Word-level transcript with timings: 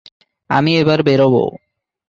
আমি 0.49 0.71
এবার 0.77 0.99
বেরোবো। 1.03 1.43